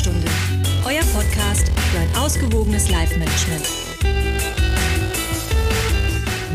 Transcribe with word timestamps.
Heldenstunde, 0.00 0.30
euer 0.86 1.02
Podcast 1.12 1.70
für 1.92 1.98
ein 1.98 2.16
ausgewogenes 2.16 2.90
Life-Management. 2.90 3.68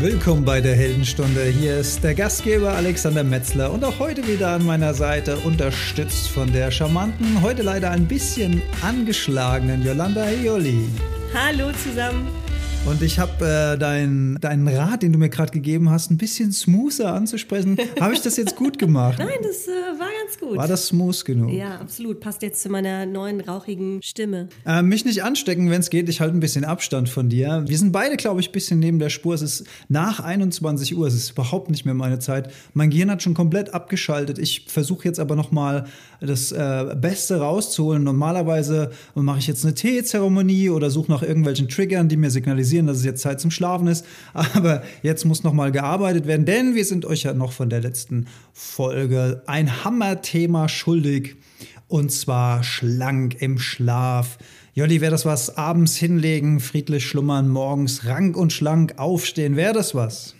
Willkommen 0.00 0.44
bei 0.44 0.60
der 0.60 0.74
Heldenstunde. 0.74 1.44
Hier 1.44 1.76
ist 1.76 2.02
der 2.02 2.16
Gastgeber 2.16 2.72
Alexander 2.72 3.22
Metzler 3.22 3.70
und 3.70 3.84
auch 3.84 4.00
heute 4.00 4.26
wieder 4.26 4.48
an 4.48 4.66
meiner 4.66 4.94
Seite, 4.94 5.36
unterstützt 5.36 6.28
von 6.28 6.52
der 6.52 6.72
charmanten, 6.72 7.40
heute 7.40 7.62
leider 7.62 7.92
ein 7.92 8.08
bisschen 8.08 8.62
angeschlagenen 8.82 9.84
Yolanda 9.84 10.28
Ioli. 10.28 10.88
Hallo 11.32 11.70
zusammen. 11.84 12.26
Und 12.86 13.02
ich 13.02 13.18
habe 13.18 13.44
äh, 13.44 13.76
deinen 13.76 14.38
dein 14.40 14.68
Rat, 14.68 15.02
den 15.02 15.12
du 15.12 15.18
mir 15.18 15.28
gerade 15.28 15.50
gegeben 15.50 15.90
hast, 15.90 16.12
ein 16.12 16.18
bisschen 16.18 16.52
smoother 16.52 17.12
anzusprechen. 17.12 17.76
habe 18.00 18.14
ich 18.14 18.20
das 18.20 18.36
jetzt 18.36 18.54
gut 18.54 18.78
gemacht? 18.78 19.18
Nein, 19.18 19.28
das 19.42 19.66
äh, 19.66 19.70
war 19.98 20.06
ganz 20.22 20.38
gut. 20.38 20.56
War 20.56 20.68
das 20.68 20.86
smooth 20.86 21.24
genug? 21.24 21.52
Ja, 21.52 21.80
absolut. 21.80 22.20
Passt 22.20 22.42
jetzt 22.42 22.62
zu 22.62 22.68
meiner 22.68 23.04
neuen 23.04 23.40
rauchigen 23.40 24.00
Stimme. 24.02 24.48
Äh, 24.64 24.82
mich 24.82 25.04
nicht 25.04 25.24
anstecken, 25.24 25.68
wenn 25.68 25.80
es 25.80 25.90
geht. 25.90 26.08
Ich 26.08 26.20
halte 26.20 26.36
ein 26.36 26.40
bisschen 26.40 26.64
Abstand 26.64 27.08
von 27.08 27.28
dir. 27.28 27.64
Wir 27.66 27.76
sind 27.76 27.90
beide, 27.90 28.16
glaube 28.16 28.40
ich, 28.40 28.50
ein 28.50 28.52
bisschen 28.52 28.78
neben 28.78 29.00
der 29.00 29.10
Spur. 29.10 29.34
Es 29.34 29.42
ist 29.42 29.64
nach 29.88 30.20
21 30.20 30.96
Uhr. 30.96 31.08
Es 31.08 31.14
ist 31.14 31.30
überhaupt 31.30 31.70
nicht 31.70 31.86
mehr 31.86 31.94
meine 31.94 32.20
Zeit. 32.20 32.52
Mein 32.72 32.90
Gehirn 32.90 33.10
hat 33.10 33.20
schon 33.20 33.34
komplett 33.34 33.74
abgeschaltet. 33.74 34.38
Ich 34.38 34.66
versuche 34.68 35.06
jetzt 35.06 35.18
aber 35.18 35.34
noch 35.34 35.50
mal 35.50 35.86
das 36.20 36.52
äh, 36.52 36.94
Beste 36.96 37.40
rauszuholen. 37.40 38.04
Normalerweise 38.04 38.90
mache 39.14 39.40
ich 39.40 39.46
jetzt 39.46 39.64
eine 39.64 39.74
Teezeremonie 39.74 40.70
oder 40.70 40.90
suche 40.90 41.10
nach 41.10 41.22
irgendwelchen 41.22 41.68
Triggern, 41.68 42.08
die 42.08 42.16
mir 42.16 42.30
signalisieren, 42.30 42.75
signalisieren, 42.76 42.86
dass 42.86 42.98
es 42.98 43.04
jetzt 43.04 43.22
Zeit 43.22 43.40
zum 43.40 43.50
Schlafen 43.50 43.86
ist. 43.86 44.04
Aber 44.34 44.82
jetzt 45.02 45.24
muss 45.24 45.42
noch 45.42 45.52
mal 45.52 45.72
gearbeitet 45.72 46.26
werden, 46.26 46.46
denn 46.46 46.74
wir 46.74 46.84
sind 46.84 47.04
euch 47.04 47.24
ja 47.24 47.34
noch 47.34 47.52
von 47.52 47.70
der 47.70 47.80
letzten 47.80 48.26
Folge 48.52 49.42
ein 49.46 49.84
Hammerthema 49.84 50.68
schuldig. 50.68 51.36
Und 51.88 52.10
zwar 52.10 52.64
schlank 52.64 53.40
im 53.40 53.58
Schlaf. 53.58 54.38
Jolli, 54.74 55.00
wäre 55.00 55.12
das 55.12 55.24
was? 55.24 55.56
Abends 55.56 55.96
hinlegen, 55.96 56.58
friedlich 56.58 57.06
schlummern, 57.06 57.48
morgens 57.48 58.06
rank 58.06 58.36
und 58.36 58.52
schlank 58.52 58.94
aufstehen. 58.98 59.56
Wäre 59.56 59.72
das 59.72 59.94
was? 59.94 60.34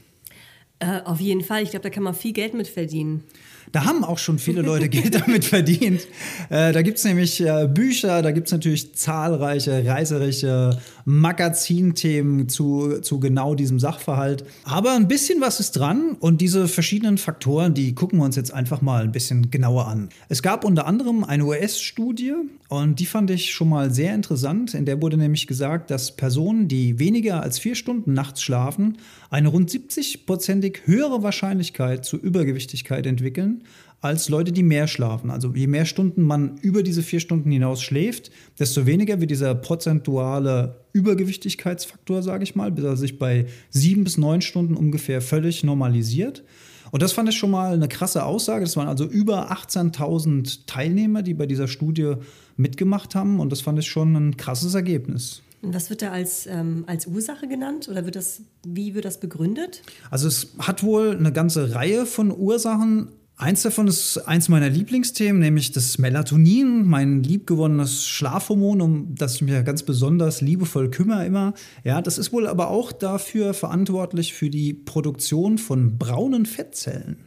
Äh, 0.80 1.02
auf 1.04 1.20
jeden 1.20 1.42
Fall. 1.42 1.62
Ich 1.62 1.70
glaube, 1.70 1.84
da 1.84 1.90
kann 1.90 2.02
man 2.02 2.14
viel 2.14 2.32
Geld 2.32 2.52
mit 2.52 2.66
verdienen. 2.66 3.22
Da 3.72 3.84
haben 3.84 4.04
auch 4.04 4.18
schon 4.18 4.38
viele 4.38 4.62
Leute 4.62 4.88
Geld 4.88 5.14
damit 5.14 5.44
verdient. 5.44 6.06
Äh, 6.48 6.72
da 6.72 6.82
gibt 6.82 6.98
es 6.98 7.04
nämlich 7.04 7.40
äh, 7.40 7.68
Bücher, 7.72 8.22
da 8.22 8.30
gibt 8.30 8.46
es 8.46 8.52
natürlich 8.52 8.94
zahlreiche 8.94 9.84
reiserische 9.84 10.78
Magazinthemen 11.04 12.48
zu, 12.48 13.00
zu 13.00 13.20
genau 13.20 13.54
diesem 13.54 13.78
Sachverhalt. 13.78 14.44
Aber 14.64 14.94
ein 14.94 15.08
bisschen 15.08 15.40
was 15.40 15.60
ist 15.60 15.72
dran 15.72 16.16
und 16.18 16.40
diese 16.40 16.68
verschiedenen 16.68 17.18
Faktoren, 17.18 17.74
die 17.74 17.94
gucken 17.94 18.18
wir 18.18 18.24
uns 18.24 18.36
jetzt 18.36 18.52
einfach 18.52 18.80
mal 18.80 19.04
ein 19.04 19.12
bisschen 19.12 19.50
genauer 19.50 19.88
an. 19.88 20.08
Es 20.28 20.42
gab 20.42 20.64
unter 20.64 20.86
anderem 20.86 21.24
eine 21.24 21.44
US-Studie 21.44 22.34
und 22.68 22.98
die 22.98 23.06
fand 23.06 23.30
ich 23.30 23.52
schon 23.52 23.68
mal 23.68 23.92
sehr 23.92 24.14
interessant. 24.14 24.74
In 24.74 24.86
der 24.86 25.00
wurde 25.00 25.16
nämlich 25.16 25.46
gesagt, 25.46 25.90
dass 25.90 26.16
Personen, 26.16 26.66
die 26.68 26.98
weniger 26.98 27.42
als 27.42 27.58
vier 27.58 27.76
Stunden 27.76 28.12
nachts 28.12 28.42
schlafen, 28.42 28.98
eine 29.30 29.48
rund 29.48 29.70
70-prozentig 29.70 30.86
höhere 30.86 31.22
Wahrscheinlichkeit 31.22 32.04
zur 32.04 32.20
Übergewichtigkeit 32.20 33.06
entwickeln 33.06 33.55
als 34.00 34.28
Leute, 34.28 34.52
die 34.52 34.62
mehr 34.62 34.86
schlafen. 34.86 35.30
Also 35.30 35.52
je 35.54 35.66
mehr 35.66 35.84
Stunden 35.84 36.22
man 36.22 36.58
über 36.58 36.82
diese 36.82 37.02
vier 37.02 37.20
Stunden 37.20 37.50
hinaus 37.50 37.82
schläft, 37.82 38.30
desto 38.58 38.86
weniger 38.86 39.20
wird 39.20 39.30
dieser 39.30 39.54
prozentuale 39.54 40.76
Übergewichtigkeitsfaktor, 40.92 42.22
sage 42.22 42.44
ich 42.44 42.54
mal, 42.54 42.70
bis 42.70 42.84
er 42.84 42.96
sich 42.96 43.18
bei 43.18 43.46
sieben 43.70 44.04
bis 44.04 44.18
neun 44.18 44.42
Stunden 44.42 44.74
ungefähr 44.74 45.20
völlig 45.20 45.64
normalisiert. 45.64 46.44
Und 46.92 47.02
das 47.02 47.12
fand 47.12 47.28
ich 47.28 47.36
schon 47.36 47.50
mal 47.50 47.74
eine 47.74 47.88
krasse 47.88 48.24
Aussage. 48.24 48.64
Das 48.64 48.76
waren 48.76 48.88
also 48.88 49.04
über 49.04 49.50
18.000 49.50 50.66
Teilnehmer, 50.66 51.22
die 51.22 51.34
bei 51.34 51.46
dieser 51.46 51.68
Studie 51.68 52.14
mitgemacht 52.56 53.14
haben. 53.14 53.40
Und 53.40 53.50
das 53.50 53.60
fand 53.60 53.78
ich 53.78 53.86
schon 53.86 54.14
ein 54.14 54.36
krasses 54.36 54.74
Ergebnis. 54.74 55.42
Und 55.62 55.74
was 55.74 55.90
wird 55.90 56.02
da 56.02 56.12
als, 56.12 56.46
ähm, 56.46 56.84
als 56.86 57.06
Ursache 57.06 57.48
genannt 57.48 57.88
oder 57.88 58.04
wird 58.04 58.14
das, 58.14 58.42
wie 58.64 58.94
wird 58.94 59.04
das 59.04 59.18
begründet? 59.18 59.82
Also 60.10 60.28
es 60.28 60.54
hat 60.58 60.82
wohl 60.82 61.16
eine 61.16 61.32
ganze 61.32 61.74
Reihe 61.74 62.06
von 62.06 62.30
Ursachen. 62.30 63.08
Eins 63.38 63.62
davon 63.62 63.86
ist 63.86 64.16
eins 64.16 64.48
meiner 64.48 64.70
Lieblingsthemen, 64.70 65.42
nämlich 65.42 65.70
das 65.70 65.98
Melatonin, 65.98 66.86
mein 66.86 67.22
liebgewonnenes 67.22 68.06
Schlafhormon, 68.06 68.80
um 68.80 69.14
das 69.14 69.34
ich 69.36 69.42
mir 69.42 69.62
ganz 69.62 69.82
besonders 69.82 70.40
liebevoll 70.40 70.90
kümmere 70.90 71.26
immer. 71.26 71.52
Ja, 71.84 72.00
das 72.00 72.16
ist 72.16 72.32
wohl 72.32 72.46
aber 72.46 72.70
auch 72.70 72.92
dafür 72.92 73.52
verantwortlich 73.52 74.32
für 74.32 74.48
die 74.48 74.72
Produktion 74.72 75.58
von 75.58 75.98
braunen 75.98 76.46
Fettzellen. 76.46 77.18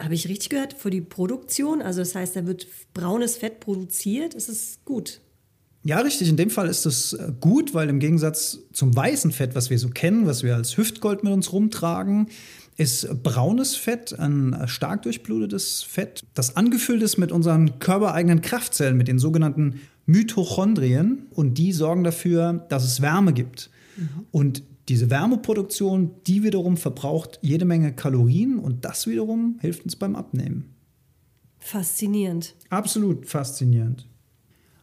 Habe 0.00 0.14
ich 0.14 0.28
richtig 0.28 0.50
gehört? 0.50 0.74
Für 0.74 0.90
die 0.90 1.00
Produktion? 1.00 1.80
Also 1.80 2.00
das 2.00 2.16
heißt, 2.16 2.34
da 2.34 2.44
wird 2.44 2.66
braunes 2.92 3.36
Fett 3.36 3.60
produziert. 3.60 4.34
Ist 4.34 4.48
es 4.48 4.80
gut? 4.84 5.20
Ja, 5.84 6.00
richtig. 6.00 6.28
In 6.28 6.36
dem 6.36 6.50
Fall 6.50 6.68
ist 6.68 6.84
es 6.84 7.12
äh, 7.12 7.32
gut, 7.40 7.72
weil 7.72 7.88
im 7.88 8.00
Gegensatz 8.00 8.58
zum 8.72 8.94
weißen 8.94 9.30
Fett, 9.30 9.54
was 9.54 9.70
wir 9.70 9.78
so 9.78 9.90
kennen, 9.90 10.26
was 10.26 10.42
wir 10.42 10.56
als 10.56 10.76
Hüftgold 10.76 11.22
mit 11.22 11.32
uns 11.32 11.52
rumtragen, 11.52 12.26
ist 12.76 13.22
braunes 13.22 13.74
Fett 13.76 14.18
ein 14.18 14.56
stark 14.66 15.02
durchblutetes 15.02 15.82
Fett, 15.82 16.22
das 16.34 16.56
angefüllt 16.56 17.02
ist 17.02 17.16
mit 17.16 17.32
unseren 17.32 17.78
körpereigenen 17.78 18.42
Kraftzellen, 18.42 18.96
mit 18.96 19.08
den 19.08 19.18
sogenannten 19.18 19.80
Mitochondrien. 20.04 21.26
Und 21.30 21.58
die 21.58 21.72
sorgen 21.72 22.04
dafür, 22.04 22.66
dass 22.68 22.84
es 22.84 23.00
Wärme 23.00 23.32
gibt. 23.32 23.70
Mhm. 23.96 24.08
Und 24.30 24.62
diese 24.88 25.10
Wärmeproduktion, 25.10 26.12
die 26.26 26.42
wiederum 26.42 26.76
verbraucht 26.76 27.38
jede 27.42 27.64
Menge 27.64 27.92
Kalorien 27.92 28.58
und 28.58 28.84
das 28.84 29.06
wiederum 29.06 29.58
hilft 29.60 29.84
uns 29.84 29.96
beim 29.96 30.14
Abnehmen. 30.14 30.74
Faszinierend. 31.58 32.54
Absolut 32.70 33.26
faszinierend. 33.26 34.06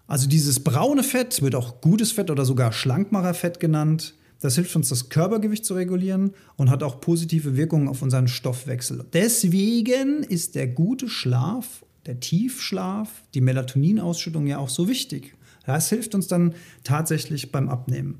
Also 0.06 0.28
dieses 0.28 0.62
braune 0.62 1.04
Fett 1.04 1.42
wird 1.42 1.56
auch 1.56 1.80
gutes 1.80 2.12
Fett 2.12 2.30
oder 2.30 2.44
sogar 2.44 2.74
Schlankmacherfett 2.74 3.62
genannt. 3.62 4.16
Das 4.44 4.56
hilft 4.56 4.76
uns, 4.76 4.90
das 4.90 5.08
Körpergewicht 5.08 5.64
zu 5.64 5.74
regulieren 5.74 6.34
und 6.58 6.70
hat 6.70 6.84
auch 6.84 7.00
positive 7.00 7.56
Wirkungen 7.56 7.88
auf 7.88 8.02
unseren 8.02 8.28
Stoffwechsel. 8.28 9.06
Deswegen 9.14 10.22
ist 10.24 10.56
der 10.56 10.68
gute 10.68 11.08
Schlaf, 11.08 11.86
der 12.06 12.20
Tiefschlaf, 12.20 13.24
die 13.36 13.40
Melatoninausschüttung 13.40 14.46
ja 14.46 14.58
auch 14.58 14.68
so 14.68 14.90
wichtig. 14.90 15.34
Das 15.66 15.88
hilft 15.88 16.14
uns 16.14 16.28
dann 16.28 16.56
tatsächlich 16.84 17.54
beim 17.54 17.70
Abnehmen. 17.70 18.20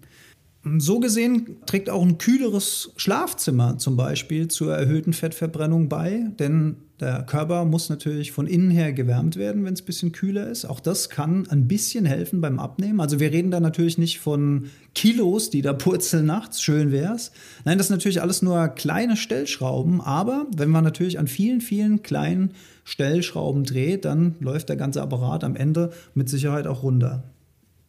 So 0.66 1.02
gesehen 1.02 1.58
trägt 1.66 1.90
auch 1.90 2.02
ein 2.02 2.18
kühleres 2.18 2.94
Schlafzimmer 2.96 3.78
zum 3.80 3.98
Beispiel 3.98 4.48
zur 4.48 4.74
erhöhten 4.74 5.12
Fettverbrennung 5.12 5.90
bei, 5.90 6.32
denn 6.40 6.78
der 7.02 7.24
Körper 7.24 7.66
muss 7.66 7.90
natürlich 7.90 8.32
von 8.32 8.48
innen 8.48 8.72
her 8.72 8.94
gewärmt 8.94 9.36
werden, 9.36 9.66
wenn 9.66 9.74
es 9.74 9.82
ein 9.82 9.86
bisschen 9.86 10.14
kühler 10.14 10.48
ist. 10.48 10.64
Auch 10.64 10.80
das 10.80 11.10
kann 11.10 11.50
ein 11.50 11.68
bisschen 11.68 12.06
helfen 12.06 12.40
beim 12.40 12.60
Abnehmen. 12.60 13.02
Also 13.02 13.20
wir 13.20 13.34
reden 13.34 13.52
da 13.52 13.60
natürlich 13.60 13.98
nicht 13.98 14.22
von 14.22 14.70
Kilos, 14.96 15.50
die 15.50 15.62
da 15.62 15.74
purzeln 15.74 16.28
nachts, 16.28 16.62
schön 16.62 16.94
wär's. 16.94 17.34
Nein, 17.66 17.78
das 17.78 17.88
sind 17.88 17.98
natürlich 17.98 18.22
alles 18.22 18.42
nur 18.42 18.70
kleine 18.70 19.18
Stellschrauben, 19.18 20.00
aber 20.00 20.48
wenn 20.56 20.70
man 20.70 20.86
natürlich 20.86 21.20
an 21.20 21.28
vielen, 21.28 21.60
vielen 21.60 22.04
kleinen 22.04 22.52
Stellschrauben 22.86 23.66
dreht, 23.66 24.06
dann 24.06 24.36
läuft 24.40 24.70
der 24.70 24.78
ganze 24.78 25.02
Apparat 25.02 25.44
am 25.44 25.58
Ende 25.58 25.92
mit 26.14 26.30
Sicherheit 26.30 26.68
auch 26.68 26.84
runter. 26.84 27.24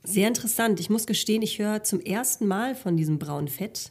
Sehr 0.04 0.28
interessant. 0.28 0.80
Ich 0.80 0.90
muss 0.90 1.06
gestehen, 1.06 1.40
ich 1.40 1.58
höre 1.58 1.82
zum 1.82 2.00
ersten 2.00 2.46
Mal 2.46 2.74
von 2.74 2.96
diesem 2.96 3.18
braunen 3.18 3.48
Fett, 3.48 3.90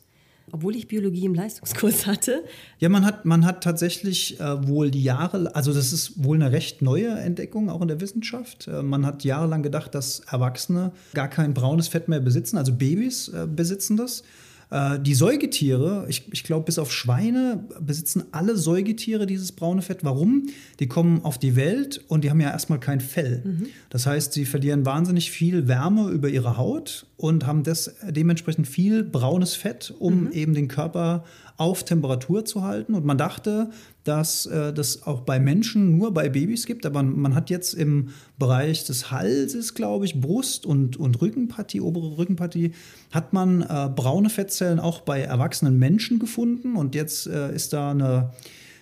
obwohl 0.51 0.75
ich 0.75 0.87
Biologie 0.87 1.25
im 1.25 1.33
Leistungskurs 1.33 2.05
hatte. 2.07 2.43
Ja, 2.77 2.89
man 2.89 3.03
hat, 3.03 3.25
man 3.25 3.45
hat 3.45 3.63
tatsächlich 3.63 4.39
äh, 4.39 4.67
wohl 4.67 4.91
die 4.91 5.03
Jahre, 5.03 5.55
also 5.55 5.73
das 5.73 5.91
ist 5.91 6.23
wohl 6.23 6.35
eine 6.35 6.51
recht 6.51 6.83
neue 6.83 7.09
Entdeckung 7.09 7.69
auch 7.71 7.81
in 7.81 7.87
der 7.87 7.99
Wissenschaft. 7.99 8.67
Äh, 8.67 8.83
man 8.83 9.07
hat 9.07 9.23
jahrelang 9.23 9.63
gedacht, 9.63 9.95
dass 9.95 10.19
Erwachsene 10.19 10.91
gar 11.15 11.29
kein 11.29 11.55
braunes 11.55 11.87
Fett 11.87 12.07
mehr 12.07 12.19
besitzen, 12.19 12.57
also 12.59 12.73
Babys 12.73 13.29
äh, 13.29 13.47
besitzen 13.47 13.97
das. 13.97 14.23
Äh, 14.73 14.99
die 14.99 15.13
Säugetiere, 15.13 16.07
ich, 16.09 16.23
ich 16.33 16.43
glaube, 16.43 16.65
bis 16.65 16.79
auf 16.79 16.91
Schweine 16.91 17.63
besitzen 17.79 18.23
alle 18.31 18.57
Säugetiere 18.57 19.27
dieses 19.27 19.51
braune 19.51 19.83
Fett. 19.83 20.03
Warum? 20.03 20.47
Die 20.79 20.87
kommen 20.87 21.23
auf 21.23 21.37
die 21.37 21.55
Welt 21.55 22.03
und 22.07 22.23
die 22.23 22.31
haben 22.31 22.41
ja 22.41 22.49
erstmal 22.49 22.79
kein 22.79 22.99
Fell. 22.99 23.43
Mhm. 23.45 23.67
Das 23.91 24.07
heißt, 24.07 24.33
sie 24.33 24.45
verlieren 24.45 24.83
wahnsinnig 24.83 25.29
viel 25.29 25.67
Wärme 25.67 26.09
über 26.09 26.27
ihre 26.27 26.57
Haut 26.57 27.05
und 27.17 27.45
haben 27.45 27.61
das, 27.61 27.95
dementsprechend 28.09 28.67
viel 28.67 29.03
braunes 29.03 29.53
Fett, 29.53 29.93
um 29.99 30.25
mhm. 30.25 30.31
eben 30.31 30.53
den 30.55 30.67
Körper 30.67 31.23
auf 31.57 31.83
Temperatur 31.83 32.45
zu 32.45 32.63
halten. 32.63 32.93
Und 32.93 33.05
man 33.05 33.17
dachte, 33.17 33.69
dass 34.03 34.45
äh, 34.45 34.73
das 34.73 35.03
auch 35.03 35.21
bei 35.21 35.39
Menschen 35.39 35.97
nur 35.97 36.13
bei 36.13 36.29
Babys 36.29 36.65
gibt, 36.65 36.85
aber 36.85 37.03
man 37.03 37.35
hat 37.35 37.49
jetzt 37.49 37.73
im 37.73 38.09
Bereich 38.37 38.83
des 38.85 39.11
Halses, 39.11 39.73
glaube 39.73 40.05
ich, 40.05 40.19
Brust 40.19 40.65
und, 40.65 40.97
und 40.97 41.21
Rückenpartie, 41.21 41.81
obere 41.81 42.17
Rückenpartie, 42.17 42.71
hat 43.11 43.33
man 43.33 43.61
äh, 43.61 43.89
braune 43.95 44.29
Fettzellen 44.29 44.79
auch 44.79 45.01
bei 45.01 45.21
erwachsenen 45.21 45.77
Menschen 45.77 46.19
gefunden. 46.19 46.75
Und 46.75 46.95
jetzt 46.95 47.27
äh, 47.27 47.53
ist 47.53 47.73
da 47.73 47.91
eine, 47.91 48.31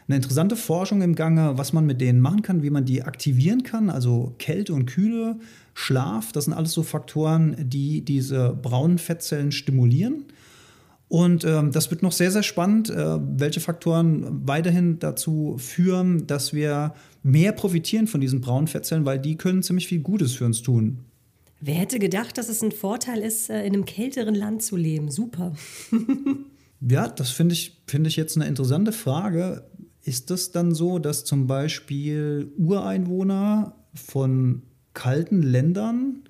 eine 0.07 0.15
interessante 0.15 0.55
Forschung 0.55 1.01
im 1.01 1.15
Gange, 1.15 1.57
was 1.57 1.73
man 1.73 1.85
mit 1.85 2.01
denen 2.01 2.19
machen 2.19 2.41
kann, 2.41 2.63
wie 2.63 2.69
man 2.69 2.85
die 2.85 3.03
aktivieren 3.03 3.63
kann, 3.63 3.89
also 3.89 4.35
Kälte 4.39 4.73
und 4.73 4.85
Kühle. 4.85 5.37
Schlaf, 5.73 6.31
das 6.33 6.45
sind 6.45 6.53
alles 6.53 6.73
so 6.73 6.83
Faktoren, 6.83 7.55
die 7.57 8.01
diese 8.01 8.57
braunen 8.61 8.97
Fettzellen 8.97 9.51
stimulieren. 9.51 10.25
Und 11.11 11.43
ähm, 11.43 11.73
das 11.73 11.91
wird 11.91 12.03
noch 12.03 12.13
sehr, 12.13 12.31
sehr 12.31 12.41
spannend, 12.41 12.89
äh, 12.89 13.19
welche 13.19 13.59
Faktoren 13.59 14.47
weiterhin 14.47 14.97
dazu 14.99 15.57
führen, 15.59 16.25
dass 16.25 16.53
wir 16.53 16.93
mehr 17.21 17.51
profitieren 17.51 18.07
von 18.07 18.21
diesen 18.21 18.39
braunen 18.39 18.67
Fettzellen, 18.67 19.03
weil 19.03 19.19
die 19.19 19.35
können 19.35 19.61
ziemlich 19.61 19.89
viel 19.89 19.99
Gutes 19.99 20.31
für 20.31 20.45
uns 20.45 20.61
tun. 20.61 20.99
Wer 21.59 21.75
hätte 21.75 21.99
gedacht, 21.99 22.37
dass 22.37 22.47
es 22.47 22.63
ein 22.63 22.71
Vorteil 22.71 23.19
ist, 23.19 23.49
äh, 23.49 23.65
in 23.65 23.73
einem 23.73 23.83
kälteren 23.83 24.35
Land 24.35 24.63
zu 24.63 24.77
leben? 24.77 25.11
Super. 25.11 25.53
ja, 26.79 27.09
das 27.09 27.31
finde 27.31 27.55
ich, 27.55 27.81
find 27.87 28.07
ich 28.07 28.15
jetzt 28.15 28.37
eine 28.37 28.47
interessante 28.47 28.93
Frage. 28.93 29.65
Ist 30.05 30.29
das 30.29 30.53
dann 30.53 30.73
so, 30.73 30.97
dass 30.97 31.25
zum 31.25 31.45
Beispiel 31.45 32.53
Ureinwohner 32.57 33.75
von 33.95 34.61
kalten 34.93 35.41
Ländern 35.41 36.23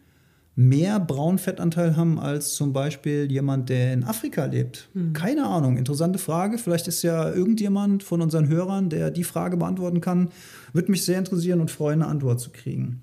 mehr 0.56 1.00
Braunfettanteil 1.00 1.96
haben 1.96 2.20
als 2.20 2.54
zum 2.54 2.74
Beispiel 2.74 3.32
jemand, 3.32 3.70
der 3.70 3.94
in 3.94 4.04
Afrika 4.04 4.46
lebt? 4.46 4.90
Hm. 4.94 5.14
Keine 5.14 5.46
Ahnung, 5.46 5.78
interessante 5.78 6.20
Frage. 6.20 6.58
Vielleicht 6.58 6.88
ist 6.88 7.04
ja 7.04 7.32
irgendjemand 7.32 8.04
von 8.04 8.22
unseren 8.22 8.48
Hörern, 8.48 8.90
der 8.90 9.12
die 9.12 9.24
Frage 9.24 9.58
beantworten 9.58 10.02
kann. 10.02 10.30
Würde 10.74 10.92
mich 10.92 11.06
sehr 11.06 11.20
interessieren 11.20 11.62
und 11.62 11.72
freuen, 11.72 12.02
eine 12.02 12.12
Antwort 12.12 12.40
zu 12.40 12.50
kriegen. 12.52 13.02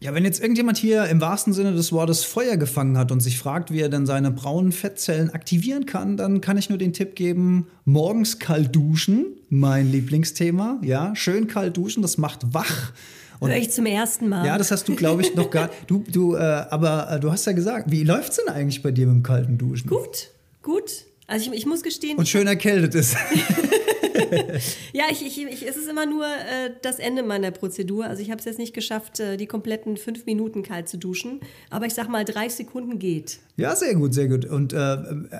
Ja, 0.00 0.14
wenn 0.14 0.24
jetzt 0.24 0.40
irgendjemand 0.40 0.78
hier 0.78 1.06
im 1.06 1.20
wahrsten 1.20 1.52
Sinne 1.52 1.72
des 1.72 1.90
Wortes 1.90 2.22
Feuer 2.22 2.56
gefangen 2.56 2.96
hat 2.96 3.10
und 3.10 3.18
sich 3.18 3.36
fragt, 3.36 3.72
wie 3.72 3.80
er 3.80 3.88
denn 3.88 4.06
seine 4.06 4.30
braunen 4.30 4.70
Fettzellen 4.70 5.30
aktivieren 5.30 5.86
kann, 5.86 6.16
dann 6.16 6.40
kann 6.40 6.56
ich 6.56 6.68
nur 6.68 6.78
den 6.78 6.92
Tipp 6.92 7.16
geben, 7.16 7.66
morgens 7.84 8.38
kalt 8.38 8.76
duschen, 8.76 9.26
mein 9.48 9.90
Lieblingsthema. 9.90 10.78
Ja, 10.84 11.16
schön 11.16 11.48
kalt 11.48 11.76
duschen, 11.76 12.02
das 12.02 12.16
macht 12.16 12.54
wach. 12.54 12.92
Und, 13.40 13.50
ich 13.50 13.70
zum 13.70 13.86
ersten 13.86 14.28
Mal. 14.28 14.44
Ja, 14.44 14.58
das 14.58 14.70
hast 14.70 14.88
du, 14.88 14.94
glaube 14.94 15.22
ich, 15.22 15.34
noch 15.34 15.50
gar. 15.50 15.70
Du, 15.86 16.04
du, 16.10 16.34
äh, 16.34 16.38
aber 16.38 17.10
äh, 17.10 17.20
du 17.20 17.30
hast 17.30 17.46
ja 17.46 17.52
gesagt, 17.52 17.90
wie 17.90 18.04
läuft 18.04 18.30
es 18.30 18.36
denn 18.36 18.48
eigentlich 18.48 18.82
bei 18.82 18.90
dir 18.90 19.06
mit 19.06 19.16
dem 19.16 19.22
kalten 19.22 19.58
Duschen? 19.58 19.88
Gut, 19.88 20.30
gut. 20.62 21.04
Also 21.26 21.50
ich, 21.50 21.58
ich 21.58 21.66
muss 21.66 21.82
gestehen. 21.82 22.18
Und 22.18 22.28
schön 22.28 22.46
erkältet 22.46 22.94
ist. 22.94 23.16
ja, 24.92 25.04
ich, 25.10 25.24
ich, 25.24 25.42
ich, 25.42 25.66
es 25.66 25.76
ist 25.76 25.88
immer 25.88 26.06
nur 26.06 26.24
äh, 26.24 26.70
das 26.82 26.98
Ende 26.98 27.22
meiner 27.22 27.50
Prozedur. 27.50 28.06
Also 28.06 28.22
ich 28.22 28.30
habe 28.30 28.38
es 28.38 28.44
jetzt 28.44 28.58
nicht 28.58 28.74
geschafft, 28.74 29.20
äh, 29.20 29.36
die 29.36 29.46
kompletten 29.46 29.96
fünf 29.96 30.26
Minuten 30.26 30.62
kalt 30.62 30.88
zu 30.88 30.96
duschen. 30.96 31.40
Aber 31.70 31.86
ich 31.86 31.94
sag 31.94 32.08
mal, 32.08 32.24
drei 32.24 32.48
Sekunden 32.48 32.98
geht. 32.98 33.38
Ja, 33.56 33.76
sehr 33.76 33.94
gut, 33.94 34.14
sehr 34.14 34.28
gut. 34.28 34.44
Und 34.44 34.72
äh, 34.72 34.96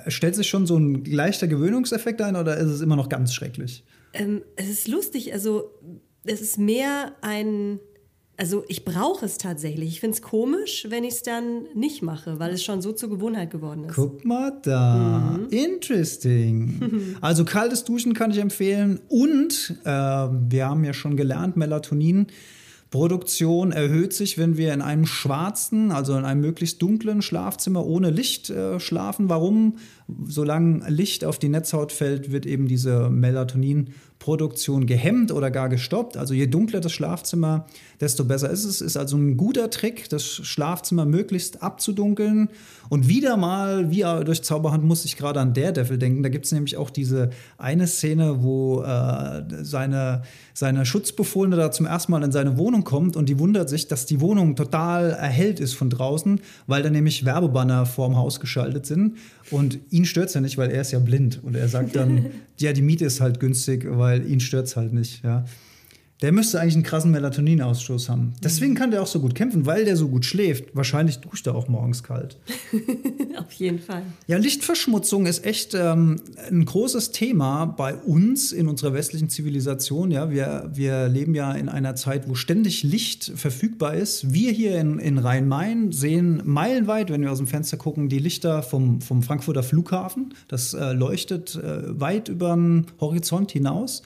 stellt 0.07 0.35
sich 0.35 0.47
schon 0.47 0.65
so 0.65 0.77
ein 0.77 1.03
leichter 1.05 1.47
Gewöhnungseffekt 1.47 2.21
ein 2.21 2.35
oder 2.35 2.57
ist 2.57 2.69
es 2.69 2.81
immer 2.81 2.95
noch 2.95 3.09
ganz 3.09 3.33
schrecklich? 3.33 3.83
Ähm, 4.13 4.43
es 4.55 4.69
ist 4.69 4.87
lustig. 4.87 5.33
Also 5.33 5.71
es 6.25 6.41
ist 6.41 6.57
mehr 6.57 7.13
ein 7.21 7.79
also 8.39 8.63
ich 8.69 8.85
brauche 8.85 9.25
es 9.25 9.37
tatsächlich. 9.37 9.89
Ich 9.89 9.99
finde 9.99 10.15
es 10.15 10.21
komisch, 10.21 10.87
wenn 10.89 11.03
ich 11.03 11.15
es 11.15 11.23
dann 11.23 11.63
nicht 11.75 12.01
mache, 12.01 12.39
weil 12.39 12.53
es 12.53 12.63
schon 12.63 12.81
so 12.81 12.93
zur 12.93 13.09
Gewohnheit 13.09 13.51
geworden 13.51 13.83
ist. 13.83 13.95
Guck 13.95 14.23
mal 14.23 14.57
da. 14.63 15.37
Mhm. 15.37 15.47
Interesting. 15.49 17.17
also 17.21 17.43
kaltes 17.43 17.83
Duschen 17.83 18.13
kann 18.13 18.31
ich 18.31 18.37
empfehlen. 18.37 19.01
Und 19.09 19.75
äh, 19.83 19.89
wir 19.89 20.67
haben 20.69 20.85
ja 20.85 20.93
schon 20.93 21.17
gelernt, 21.17 21.57
Melatonin. 21.57 22.27
Produktion 22.91 23.73
erhöht 23.73 24.13
sich, 24.13 24.37
wenn 24.37 24.55
wir 24.55 24.73
in 24.73 24.81
einem 24.81 25.05
schwarzen, 25.05 25.91
also 25.91 26.17
in 26.17 26.23
einem 26.23 26.41
möglichst 26.41 26.81
dunklen 26.81 27.21
Schlafzimmer 27.21 27.85
ohne 27.85 28.09
Licht 28.09 28.49
äh, 28.49 28.79
schlafen. 28.79 29.27
Warum? 29.27 29.79
Solange 30.25 30.87
Licht 30.89 31.25
auf 31.25 31.39
die 31.39 31.49
Netzhaut 31.49 31.91
fällt, 31.91 32.31
wird 32.31 32.45
eben 32.45 32.67
diese 32.67 33.09
Melatonin 33.09 33.89
Produktion 34.19 34.85
gehemmt 34.85 35.31
oder 35.31 35.49
gar 35.49 35.69
gestoppt. 35.69 36.17
Also 36.17 36.33
je 36.33 36.45
dunkler 36.45 36.81
das 36.81 36.91
Schlafzimmer, 36.91 37.65
desto 38.01 38.25
besser 38.25 38.49
ist 38.49 38.65
es. 38.65 38.81
Ist 38.81 38.97
also 38.97 39.17
ein 39.17 39.37
guter 39.37 39.69
Trick, 39.69 40.09
das 40.09 40.25
Schlafzimmer 40.25 41.05
möglichst 41.05 41.63
abzudunkeln. 41.63 42.49
Und 42.89 43.07
wieder 43.07 43.37
mal, 43.37 43.91
wie 43.91 44.01
durch 44.25 44.43
Zauberhand, 44.43 44.83
muss 44.83 45.05
ich 45.05 45.15
gerade 45.15 45.39
an 45.39 45.53
Daredevil 45.53 45.97
denken. 45.97 46.21
Da 46.21 46.29
gibt 46.29 46.45
es 46.45 46.51
nämlich 46.51 46.75
auch 46.75 46.89
diese 46.89 47.29
eine 47.57 47.87
Szene, 47.87 48.43
wo 48.43 48.81
äh, 48.81 49.43
seine, 49.63 50.23
seine 50.53 50.85
Schutzbefohlene 50.85 51.55
da 51.55 51.71
zum 51.71 51.85
ersten 51.85 52.11
Mal 52.11 52.23
in 52.23 52.33
seine 52.33 52.57
Wohnung 52.57 52.83
kommt 52.83 53.15
und 53.15 53.29
die 53.29 53.39
wundert 53.39 53.69
sich, 53.69 53.87
dass 53.87 54.05
die 54.05 54.19
Wohnung 54.19 54.57
total 54.57 55.11
erhellt 55.11 55.61
ist 55.61 55.73
von 55.73 55.89
draußen, 55.89 56.41
weil 56.67 56.83
da 56.83 56.89
nämlich 56.89 57.23
Werbebanner 57.23 57.85
vorm 57.85 58.17
Haus 58.17 58.41
geschaltet 58.41 58.85
sind. 58.85 59.15
Und 59.49 59.79
ihn 59.99 60.05
stört 60.05 60.29
es 60.29 60.33
ja 60.33 60.41
nicht, 60.41 60.57
weil 60.57 60.71
er 60.71 60.81
ist 60.81 60.91
ja 60.91 60.99
blind. 60.99 61.43
Und 61.43 61.55
er 61.55 61.67
sagt 61.67 61.95
dann, 61.95 62.27
ja, 62.57 62.71
die 62.71 62.81
Miete 62.81 63.05
ist 63.05 63.19
halt 63.19 63.39
günstig, 63.41 63.85
weil 63.85 64.25
ihn 64.25 64.39
stört 64.39 64.67
es 64.67 64.77
halt 64.77 64.93
nicht. 64.93 65.23
Ja. 65.23 65.45
Der 66.21 66.33
müsste 66.33 66.59
eigentlich 66.59 66.73
einen 66.73 66.83
krassen 66.83 67.11
Melatoninausstoß 67.11 68.09
haben. 68.09 68.33
Deswegen 68.43 68.75
kann 68.75 68.91
der 68.91 69.01
auch 69.01 69.07
so 69.07 69.21
gut 69.21 69.35
kämpfen, 69.35 69.65
weil 69.65 69.85
der 69.85 69.95
so 69.95 70.09
gut 70.09 70.25
schläft. 70.25 70.75
Wahrscheinlich 70.75 71.19
duscht 71.19 71.47
er 71.47 71.55
auch 71.55 71.69
morgens 71.69 72.03
kalt. 72.03 72.37
Auf 73.37 73.53
jeden 73.53 73.79
Fall. 73.79 74.03
Ja, 74.27 74.37
Lichtverschmutzung 74.37 75.25
ist 75.27 75.45
echt 75.45 75.75
ähm, 75.75 76.17
ein 76.51 76.65
großes 76.65 77.11
Thema 77.11 77.65
bei 77.65 77.95
uns 77.95 78.51
in 78.51 78.67
unserer 78.67 78.93
westlichen 78.93 79.29
Zivilisation. 79.29 80.11
Ja, 80.11 80.29
wir, 80.29 80.69
wir 80.73 81.07
leben 81.07 81.35
ja 81.35 81.53
in 81.53 81.69
einer 81.69 81.95
Zeit, 81.95 82.27
wo 82.27 82.35
ständig 82.35 82.83
Licht 82.83 83.31
verfügbar 83.35 83.93
ist. 83.93 84.33
Wir 84.33 84.51
hier 84.51 84.77
in, 84.77 84.99
in 84.99 85.19
Rhein-Main 85.19 85.93
sehen 85.93 86.41
meilenweit, 86.43 87.11
wenn 87.11 87.21
wir 87.21 87.31
aus 87.31 87.37
dem 87.37 87.47
Fenster 87.47 87.77
gucken, 87.77 88.09
die 88.09 88.19
Lichter 88.19 88.61
vom, 88.61 88.99
vom 88.99 89.23
Frankfurter 89.23 89.63
Flughafen. 89.63 90.33
Das 90.49 90.73
äh, 90.73 90.91
leuchtet 90.91 91.55
äh, 91.55 91.97
weit 91.97 92.27
über 92.27 92.53
den 92.55 92.87
Horizont 92.99 93.51
hinaus. 93.51 94.03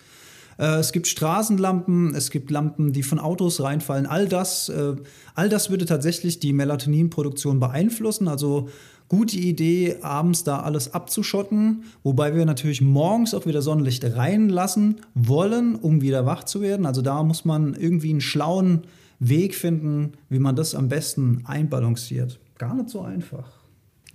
Äh, 0.57 0.79
es 0.79 0.91
gibt 0.91 1.07
Straßenlampen, 1.07 2.15
es 2.15 2.31
gibt 2.31 2.51
Lampen, 2.51 2.93
die 2.93 3.03
von 3.03 3.19
Autos 3.19 3.61
reinfallen. 3.61 4.05
All 4.05 4.27
das, 4.27 4.69
äh, 4.69 4.95
all 5.35 5.49
das 5.49 5.69
würde 5.69 5.85
tatsächlich 5.85 6.39
die 6.39 6.53
Melatoninproduktion 6.53 7.59
beeinflussen. 7.59 8.27
Also 8.27 8.69
gute 9.09 9.37
Idee, 9.37 9.97
abends 10.01 10.43
da 10.43 10.61
alles 10.61 10.93
abzuschotten, 10.93 11.83
wobei 12.03 12.35
wir 12.35 12.45
natürlich 12.45 12.81
morgens 12.81 13.33
auch 13.33 13.45
wieder 13.45 13.61
Sonnenlicht 13.61 14.03
reinlassen 14.03 15.01
wollen, 15.13 15.75
um 15.75 16.01
wieder 16.01 16.25
wach 16.25 16.43
zu 16.43 16.61
werden. 16.61 16.85
Also 16.85 17.01
da 17.01 17.23
muss 17.23 17.45
man 17.45 17.73
irgendwie 17.73 18.11
einen 18.11 18.21
schlauen 18.21 18.81
Weg 19.19 19.55
finden, 19.55 20.13
wie 20.29 20.39
man 20.39 20.55
das 20.55 20.75
am 20.75 20.89
besten 20.89 21.43
einbalanciert. 21.45 22.39
Gar 22.57 22.75
nicht 22.75 22.89
so 22.89 23.01
einfach. 23.01 23.62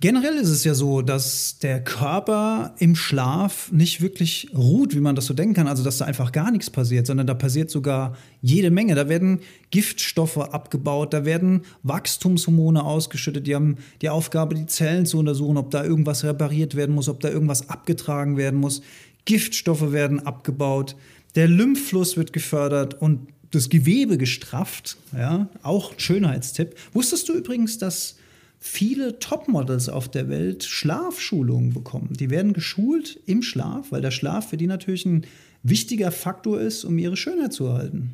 Generell 0.01 0.35
ist 0.35 0.47
es 0.47 0.63
ja 0.63 0.75
so, 0.75 1.01
dass 1.01 1.59
der 1.59 1.83
Körper 1.83 2.73
im 2.79 2.95
Schlaf 2.95 3.69
nicht 3.73 3.99
wirklich 3.99 4.49
ruht, 4.55 4.95
wie 4.95 5.01
man 5.01 5.15
das 5.15 5.25
so 5.25 5.33
denken 5.33 5.55
kann. 5.55 5.67
Also, 5.67 5.83
dass 5.83 5.97
da 5.97 6.05
einfach 6.05 6.31
gar 6.31 6.51
nichts 6.51 6.69
passiert, 6.69 7.05
sondern 7.05 7.27
da 7.27 7.33
passiert 7.33 7.69
sogar 7.69 8.15
jede 8.41 8.71
Menge. 8.71 8.95
Da 8.95 9.09
werden 9.09 9.41
Giftstoffe 9.71 10.37
abgebaut, 10.37 11.13
da 11.13 11.25
werden 11.25 11.63
Wachstumshormone 11.83 12.81
ausgeschüttet. 12.81 13.45
Die 13.45 13.55
haben 13.55 13.75
die 14.01 14.07
Aufgabe, 14.07 14.55
die 14.55 14.67
Zellen 14.67 15.05
zu 15.05 15.19
untersuchen, 15.19 15.57
ob 15.57 15.69
da 15.69 15.83
irgendwas 15.83 16.23
repariert 16.23 16.75
werden 16.75 16.95
muss, 16.95 17.09
ob 17.09 17.19
da 17.19 17.29
irgendwas 17.29 17.69
abgetragen 17.69 18.37
werden 18.37 18.57
muss. 18.61 18.81
Giftstoffe 19.25 19.91
werden 19.91 20.25
abgebaut. 20.25 20.95
Der 21.35 21.49
Lymphfluss 21.49 22.15
wird 22.15 22.31
gefördert 22.31 22.93
und 23.01 23.27
das 23.51 23.67
Gewebe 23.67 24.17
gestrafft. 24.17 24.95
Ja, 25.11 25.49
auch 25.61 25.91
ein 25.91 25.99
Schönheitstipp. 25.99 26.75
Wusstest 26.93 27.27
du 27.27 27.33
übrigens, 27.33 27.77
dass 27.79 28.15
viele 28.59 29.19
Topmodels 29.19 29.89
auf 29.89 30.09
der 30.09 30.29
Welt 30.29 30.63
Schlafschulungen 30.65 31.73
bekommen. 31.73 32.13
Die 32.19 32.29
werden 32.29 32.53
geschult 32.53 33.19
im 33.25 33.41
Schlaf, 33.41 33.91
weil 33.91 34.01
der 34.01 34.11
Schlaf 34.11 34.49
für 34.49 34.57
die 34.57 34.67
natürlich 34.67 35.05
ein 35.05 35.25
wichtiger 35.63 36.11
Faktor 36.11 36.59
ist, 36.59 36.83
um 36.83 36.97
ihre 36.97 37.17
Schönheit 37.17 37.53
zu 37.53 37.65
erhalten. 37.65 38.13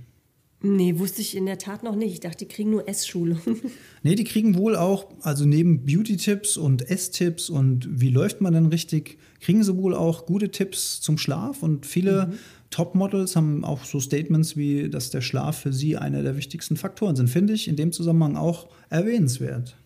Nee, 0.62 0.98
wusste 0.98 1.22
ich 1.22 1.36
in 1.36 1.46
der 1.46 1.60
Tat 1.60 1.84
noch 1.84 1.96
nicht. 1.96 2.14
Ich 2.14 2.20
dachte, 2.22 2.46
die 2.46 2.48
kriegen 2.48 2.72
nur 2.72 2.88
Essschulung. 2.88 3.40
nee, 4.04 4.16
die 4.16 4.24
kriegen 4.24 4.56
wohl 4.56 4.76
auch, 4.76 5.08
also 5.22 5.46
neben 5.46 5.86
Beauty-Tipps 5.86 6.58
und 6.58 6.90
Esstipps 6.90 7.50
und 7.50 7.88
wie 7.92 8.10
läuft 8.10 8.42
man 8.42 8.54
denn 8.54 8.66
richtig, 8.68 9.20
kriegen 9.42 9.64
sie 9.64 9.78
wohl 9.78 9.94
auch 9.94 10.26
gute 10.26 10.50
Tipps 10.50 11.02
zum 11.02 11.20
Schlaf. 11.20 11.62
Und 11.62 11.86
viele 11.86 12.28
mhm. 12.28 12.34
Topmodels 12.72 13.36
haben 13.36 13.64
auch 13.64 13.86
so 13.86 14.00
Statements 14.00 14.58
wie, 14.58 14.90
dass 14.90 15.12
der 15.12 15.22
Schlaf 15.22 15.60
für 15.60 15.74
sie 15.74 15.98
einer 15.98 16.24
der 16.24 16.36
wichtigsten 16.36 16.78
Faktoren 16.78 17.16
sind. 17.16 17.30
Finde 17.30 17.54
ich 17.54 17.68
in 17.68 17.76
dem 17.76 17.92
Zusammenhang 17.92 18.36
auch 18.36 18.68
erwähnenswert. 18.90 19.78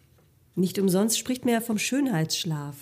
Nicht 0.60 0.78
umsonst 0.78 1.18
spricht 1.18 1.46
man 1.46 1.54
ja 1.54 1.62
vom 1.62 1.78
Schönheitsschlaf. 1.78 2.76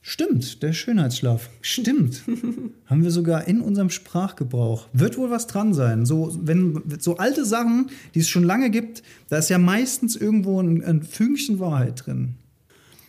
Stimmt, 0.00 0.62
der 0.62 0.72
Schönheitsschlaf. 0.72 1.48
Stimmt. 1.60 2.22
Haben 2.86 3.04
wir 3.04 3.10
sogar 3.10 3.46
in 3.46 3.60
unserem 3.60 3.90
Sprachgebrauch. 3.90 4.88
Wird 4.92 5.16
wohl 5.16 5.30
was 5.30 5.46
dran 5.46 5.74
sein. 5.74 6.06
So, 6.06 6.36
wenn, 6.40 6.82
so 6.98 7.18
alte 7.18 7.44
Sachen, 7.44 7.90
die 8.14 8.20
es 8.20 8.28
schon 8.28 8.42
lange 8.42 8.70
gibt, 8.70 9.02
da 9.28 9.38
ist 9.38 9.48
ja 9.48 9.58
meistens 9.58 10.16
irgendwo 10.16 10.60
ein, 10.60 10.82
ein 10.82 11.02
Fünkchen 11.02 11.60
Wahrheit 11.60 12.06
drin. 12.06 12.34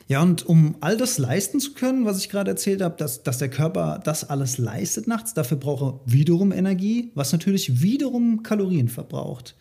Ja, 0.07 0.21
und 0.21 0.45
um 0.45 0.75
all 0.81 0.97
das 0.97 1.17
leisten 1.17 1.59
zu 1.59 1.73
können, 1.73 2.05
was 2.05 2.19
ich 2.19 2.29
gerade 2.29 2.51
erzählt 2.51 2.81
habe, 2.81 2.95
dass, 2.97 3.23
dass 3.23 3.37
der 3.37 3.49
Körper 3.49 4.01
das 4.03 4.29
alles 4.29 4.57
leistet 4.57 5.07
nachts, 5.07 5.33
dafür 5.33 5.57
braucht 5.57 5.81
er 5.81 5.99
wiederum 6.11 6.51
Energie, 6.51 7.11
was 7.15 7.31
natürlich 7.31 7.81
wiederum 7.81 8.43
Kalorien 8.43 8.87
verbraucht. 8.87 9.55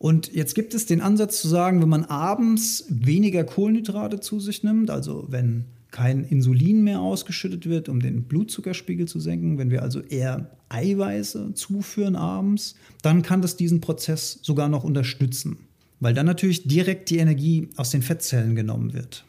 Und 0.00 0.32
jetzt 0.32 0.54
gibt 0.54 0.72
es 0.72 0.86
den 0.86 1.02
Ansatz 1.02 1.42
zu 1.42 1.48
sagen, 1.48 1.82
wenn 1.82 1.88
man 1.90 2.06
abends 2.06 2.86
weniger 2.88 3.44
Kohlenhydrate 3.44 4.18
zu 4.18 4.40
sich 4.40 4.64
nimmt, 4.64 4.88
also 4.88 5.26
wenn 5.28 5.66
kein 5.90 6.24
Insulin 6.24 6.82
mehr 6.82 7.00
ausgeschüttet 7.00 7.68
wird, 7.68 7.90
um 7.90 8.00
den 8.00 8.24
Blutzuckerspiegel 8.24 9.06
zu 9.06 9.20
senken, 9.20 9.58
wenn 9.58 9.70
wir 9.70 9.82
also 9.82 10.00
eher 10.00 10.56
Eiweiße 10.70 11.52
zuführen 11.52 12.16
abends, 12.16 12.76
dann 13.02 13.20
kann 13.20 13.42
das 13.42 13.58
diesen 13.58 13.82
Prozess 13.82 14.38
sogar 14.40 14.70
noch 14.70 14.84
unterstützen, 14.84 15.58
weil 16.00 16.14
dann 16.14 16.24
natürlich 16.24 16.66
direkt 16.66 17.10
die 17.10 17.18
Energie 17.18 17.68
aus 17.76 17.90
den 17.90 18.00
Fettzellen 18.00 18.54
genommen 18.54 18.94
wird. 18.94 19.26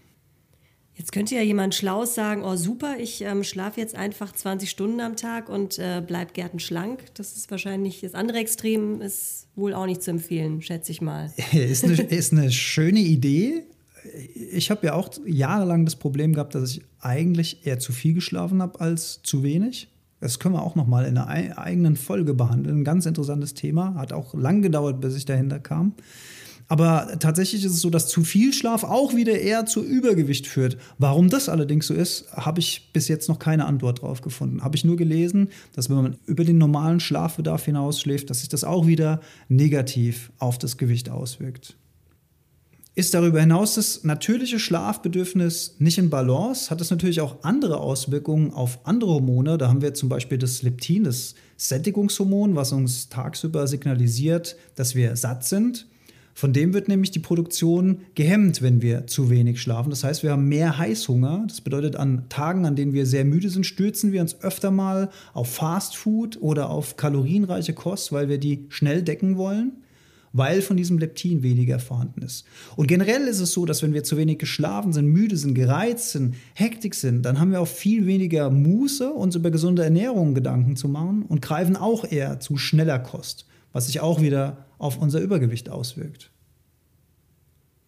Jetzt 1.01 1.13
könnte 1.13 1.33
ja 1.33 1.41
jemand 1.41 1.73
schlau 1.73 2.05
sagen, 2.05 2.43
oh 2.43 2.55
super, 2.55 2.97
ich 2.99 3.23
ähm, 3.23 3.43
schlafe 3.43 3.81
jetzt 3.81 3.95
einfach 3.95 4.33
20 4.33 4.69
Stunden 4.69 4.99
am 4.99 5.15
Tag 5.15 5.49
und 5.49 5.79
äh, 5.79 5.99
bleib 6.05 6.35
gärtenschlank. 6.35 6.99
Das 7.15 7.35
ist 7.35 7.49
wahrscheinlich, 7.49 8.01
das 8.01 8.13
andere 8.13 8.37
Extrem 8.37 9.01
ist 9.01 9.47
wohl 9.55 9.73
auch 9.73 9.87
nicht 9.87 10.03
zu 10.03 10.11
empfehlen, 10.11 10.61
schätze 10.61 10.91
ich 10.91 11.01
mal. 11.01 11.33
ist, 11.53 11.85
eine, 11.85 11.95
ist 11.95 12.33
eine 12.33 12.51
schöne 12.51 12.99
Idee. 12.99 13.63
Ich 14.51 14.69
habe 14.69 14.85
ja 14.85 14.93
auch 14.93 15.09
jahrelang 15.25 15.85
das 15.85 15.95
Problem 15.95 16.33
gehabt, 16.33 16.53
dass 16.53 16.69
ich 16.69 16.81
eigentlich 16.99 17.65
eher 17.65 17.79
zu 17.79 17.93
viel 17.93 18.13
geschlafen 18.13 18.61
habe 18.61 18.79
als 18.79 19.23
zu 19.23 19.41
wenig. 19.41 19.87
Das 20.19 20.37
können 20.37 20.53
wir 20.53 20.61
auch 20.61 20.75
noch 20.75 20.85
mal 20.85 21.05
in 21.05 21.17
einer 21.17 21.57
eigenen 21.57 21.95
Folge 21.95 22.35
behandeln. 22.35 22.81
Ein 22.81 22.83
ganz 22.83 23.07
interessantes 23.07 23.55
Thema. 23.55 23.95
Hat 23.95 24.13
auch 24.13 24.35
lang 24.35 24.61
gedauert, 24.61 25.01
bis 25.01 25.15
ich 25.15 25.25
dahinter 25.25 25.57
kam. 25.57 25.95
Aber 26.71 27.19
tatsächlich 27.19 27.65
ist 27.65 27.73
es 27.73 27.81
so, 27.81 27.89
dass 27.89 28.07
zu 28.07 28.23
viel 28.23 28.53
Schlaf 28.53 28.85
auch 28.85 29.13
wieder 29.13 29.37
eher 29.37 29.65
zu 29.65 29.83
Übergewicht 29.83 30.47
führt. 30.47 30.77
Warum 30.97 31.29
das 31.29 31.49
allerdings 31.49 31.87
so 31.87 31.93
ist, 31.93 32.31
habe 32.31 32.61
ich 32.61 32.91
bis 32.93 33.09
jetzt 33.09 33.27
noch 33.27 33.39
keine 33.39 33.65
Antwort 33.65 34.01
drauf 34.01 34.21
gefunden. 34.21 34.63
Habe 34.63 34.77
ich 34.77 34.85
nur 34.85 34.95
gelesen, 34.95 35.49
dass 35.73 35.89
wenn 35.89 35.97
man 35.97 36.17
über 36.27 36.45
den 36.45 36.57
normalen 36.57 37.01
Schlafbedarf 37.01 37.65
hinaus 37.65 37.99
schläft, 37.99 38.29
dass 38.29 38.39
sich 38.39 38.47
das 38.47 38.63
auch 38.63 38.87
wieder 38.87 39.19
negativ 39.49 40.31
auf 40.37 40.57
das 40.59 40.77
Gewicht 40.77 41.09
auswirkt. 41.09 41.75
Ist 42.95 43.13
darüber 43.13 43.41
hinaus 43.41 43.75
das 43.75 44.05
natürliche 44.05 44.57
Schlafbedürfnis 44.57 45.75
nicht 45.79 45.97
in 45.97 46.09
Balance, 46.09 46.69
hat 46.69 46.79
es 46.79 46.89
natürlich 46.89 47.19
auch 47.19 47.43
andere 47.43 47.81
Auswirkungen 47.81 48.53
auf 48.53 48.79
andere 48.85 49.11
Hormone. 49.15 49.57
Da 49.57 49.67
haben 49.67 49.81
wir 49.81 49.93
zum 49.93 50.07
Beispiel 50.07 50.37
das 50.37 50.61
Leptin, 50.61 51.03
das 51.03 51.35
Sättigungshormon, 51.57 52.55
was 52.55 52.71
uns 52.71 53.09
tagsüber 53.09 53.67
signalisiert, 53.67 54.55
dass 54.75 54.95
wir 54.95 55.17
satt 55.17 55.43
sind. 55.43 55.90
Von 56.33 56.53
dem 56.53 56.73
wird 56.73 56.87
nämlich 56.87 57.11
die 57.11 57.19
Produktion 57.19 58.01
gehemmt, 58.15 58.61
wenn 58.61 58.81
wir 58.81 59.07
zu 59.07 59.29
wenig 59.29 59.61
schlafen. 59.61 59.89
Das 59.89 60.03
heißt, 60.03 60.23
wir 60.23 60.31
haben 60.31 60.47
mehr 60.47 60.77
Heißhunger. 60.77 61.45
Das 61.47 61.61
bedeutet, 61.61 61.95
an 61.95 62.25
Tagen, 62.29 62.65
an 62.65 62.75
denen 62.75 62.93
wir 62.93 63.05
sehr 63.05 63.25
müde 63.25 63.49
sind, 63.49 63.65
stürzen 63.65 64.11
wir 64.11 64.21
uns 64.21 64.41
öfter 64.41 64.71
mal 64.71 65.09
auf 65.33 65.53
Fast 65.53 65.95
Food 65.95 66.41
oder 66.41 66.69
auf 66.69 66.97
kalorienreiche 66.97 67.73
Kost, 67.73 68.11
weil 68.11 68.29
wir 68.29 68.37
die 68.37 68.65
schnell 68.69 69.01
decken 69.03 69.37
wollen, 69.37 69.73
weil 70.33 70.61
von 70.61 70.77
diesem 70.77 70.97
Leptin 70.97 71.43
weniger 71.43 71.79
vorhanden 71.79 72.21
ist. 72.21 72.45
Und 72.75 72.87
generell 72.87 73.23
ist 73.23 73.39
es 73.39 73.51
so, 73.51 73.65
dass 73.65 73.83
wenn 73.83 73.93
wir 73.93 74.03
zu 74.03 74.17
wenig 74.17 74.39
geschlafen 74.39 74.93
sind, 74.93 75.07
müde 75.07 75.37
sind, 75.37 75.53
gereizt 75.53 76.11
sind, 76.11 76.35
hektik 76.53 76.95
sind, 76.95 77.23
dann 77.23 77.39
haben 77.39 77.51
wir 77.51 77.61
auch 77.61 77.67
viel 77.67 78.05
weniger 78.05 78.49
Muße, 78.49 79.11
uns 79.11 79.35
über 79.35 79.51
gesunde 79.51 79.83
Ernährung 79.83 80.33
Gedanken 80.33 80.75
zu 80.75 80.87
machen 80.87 81.23
und 81.23 81.41
greifen 81.41 81.75
auch 81.75 82.09
eher 82.09 82.39
zu 82.39 82.57
schneller 82.57 82.99
Kost, 82.99 83.45
was 83.71 83.87
sich 83.87 83.99
auch 83.99 84.21
wieder 84.21 84.65
auf 84.77 84.97
unser 84.97 85.19
Übergewicht 85.19 85.69
auswirkt. 85.69 86.31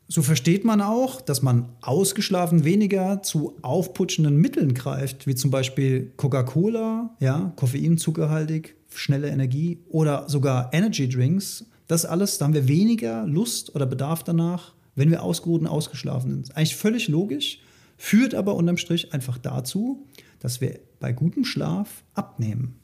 So 0.07 0.21
versteht 0.21 0.63
man 0.63 0.81
auch, 0.81 1.21
dass 1.21 1.41
man 1.41 1.69
ausgeschlafen 1.81 2.65
weniger 2.65 3.23
zu 3.23 3.57
aufputschenden 3.61 4.35
Mitteln 4.35 4.73
greift, 4.73 5.25
wie 5.25 5.33
zum 5.33 5.49
Beispiel 5.49 6.11
Coca-Cola, 6.17 7.15
ja, 7.19 7.53
Koffein, 7.55 7.97
zuckerhaltig, 7.97 8.75
schnelle 8.93 9.29
Energie 9.29 9.79
oder 9.89 10.29
sogar 10.29 10.71
Energy 10.73 11.09
Drinks. 11.09 11.65
Das 11.87 12.05
alles, 12.05 12.37
da 12.37 12.45
haben 12.45 12.53
wir 12.53 12.67
weniger 12.67 13.25
Lust 13.25 13.73
oder 13.75 13.85
Bedarf 13.85 14.23
danach, 14.23 14.73
wenn 14.95 15.09
wir 15.09 15.23
ausgeruht 15.23 15.61
und 15.61 15.67
ausgeschlafen 15.67 16.31
sind. 16.31 16.55
Eigentlich 16.55 16.75
völlig 16.75 17.07
logisch, 17.07 17.59
führt 17.97 18.35
aber 18.35 18.55
unterm 18.55 18.77
Strich 18.77 19.13
einfach 19.13 19.37
dazu, 19.37 20.05
dass 20.39 20.61
wir 20.61 20.79
bei 20.99 21.13
gutem 21.13 21.45
Schlaf 21.45 22.03
abnehmen. 22.13 22.75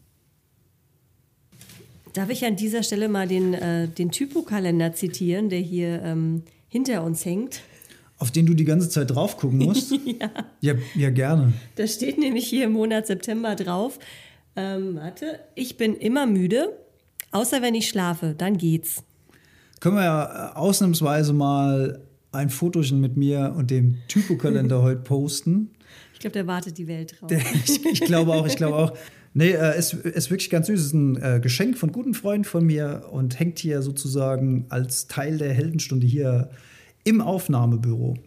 Darf 2.14 2.30
ich 2.30 2.46
an 2.46 2.56
dieser 2.56 2.84
Stelle 2.84 3.08
mal 3.08 3.28
den, 3.28 3.54
äh, 3.54 3.88
den 3.88 4.12
Typokalender 4.12 4.94
zitieren, 4.94 5.50
der 5.50 5.60
hier 5.60 6.02
ähm, 6.04 6.44
hinter 6.68 7.04
uns 7.04 7.24
hängt? 7.26 7.62
Auf 8.18 8.32
den 8.32 8.46
du 8.46 8.54
die 8.54 8.66
ganze 8.66 8.90
Zeit 8.90 9.12
drauf 9.12 9.38
gucken 9.38 9.60
musst? 9.60 9.92
ja. 10.06 10.30
ja. 10.62 10.74
Ja, 10.96 11.10
gerne. 11.10 11.54
Da 11.76 11.88
steht 11.88 12.18
nämlich 12.18 12.48
hier 12.48 12.66
im 12.66 12.74
Monat 12.74 13.08
September 13.08 13.56
drauf. 13.56 14.00
Ähm, 14.56 14.96
warte, 14.96 15.40
ich 15.56 15.78
bin 15.78 15.96
immer 15.96 16.26
müde, 16.26 16.78
außer 17.32 17.62
wenn 17.62 17.76
ich 17.76 17.88
schlafe, 17.88 18.36
dann 18.38 18.58
geht's. 18.58 19.04
Können 19.80 19.96
wir 19.96 20.04
ja 20.04 20.52
äh, 20.52 20.56
ausnahmsweise 20.56 21.32
mal 21.32 22.02
ein 22.32 22.50
Fotochen 22.50 23.00
mit 23.00 23.16
mir 23.16 23.54
und 23.56 23.72
dem 23.72 24.00
Typokalender 24.08 24.82
heute 24.84 25.02
posten. 25.02 25.72
Ich 26.20 26.24
glaube, 26.24 26.34
der 26.34 26.48
wartet 26.48 26.78
die 26.78 26.88
Welt 26.90 27.16
drauf. 27.18 27.32
ich, 27.32 27.86
ich 27.86 28.02
glaube 28.02 28.34
auch, 28.34 28.46
ich 28.46 28.58
glaube 28.58 28.76
auch. 28.76 28.94
Nee, 29.34 29.52
äh, 29.52 29.80
ist, 29.80 29.94
ist 29.94 30.30
wirklich 30.30 30.50
ganz 30.50 30.68
süß. 30.68 30.78
Es 30.78 30.86
ist 30.88 30.94
ein 30.94 31.16
äh, 31.16 31.40
Geschenk 31.42 31.78
von 31.78 31.94
guten 31.94 32.14
Freunden 32.14 32.44
von 32.44 32.66
mir 32.66 33.06
und 33.10 33.40
hängt 33.40 33.58
hier 33.58 33.82
sozusagen 33.82 34.66
als 34.68 35.08
Teil 35.08 35.38
der 35.38 35.54
Heldenstunde 35.54 36.06
hier 36.06 36.50
im 37.06 37.22
Aufnahmebüro. 37.22 38.18